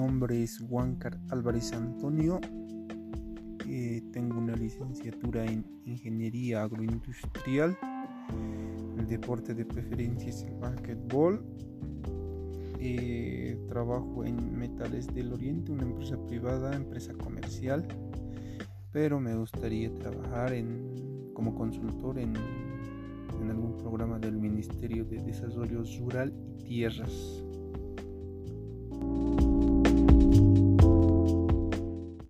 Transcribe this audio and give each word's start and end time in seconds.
nombre 0.00 0.42
es 0.42 0.58
Juancar 0.60 1.20
Álvarez 1.28 1.74
Antonio. 1.74 2.40
Eh, 3.68 4.02
tengo 4.14 4.38
una 4.38 4.56
licenciatura 4.56 5.44
en 5.44 5.62
Ingeniería 5.84 6.62
Agroindustrial. 6.62 7.76
El 8.96 9.06
deporte 9.06 9.52
de 9.52 9.66
preferencia 9.66 10.30
es 10.30 10.42
el 10.44 10.54
básquetbol. 10.54 11.44
Eh, 12.78 13.58
trabajo 13.68 14.24
en 14.24 14.56
Metales 14.56 15.06
del 15.08 15.34
Oriente, 15.34 15.70
una 15.70 15.82
empresa 15.82 16.16
privada, 16.26 16.74
empresa 16.74 17.12
comercial. 17.12 17.86
Pero 18.92 19.20
me 19.20 19.36
gustaría 19.36 19.92
trabajar 19.92 20.54
en, 20.54 21.30
como 21.34 21.54
consultor 21.54 22.18
en, 22.18 22.32
en 23.38 23.50
algún 23.50 23.76
programa 23.76 24.18
del 24.18 24.38
Ministerio 24.38 25.04
de 25.04 25.22
Desarrollo 25.22 25.82
Rural 26.00 26.32
y 26.56 26.64
Tierras. 26.64 27.49